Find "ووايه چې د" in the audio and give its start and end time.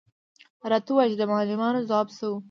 0.91-1.23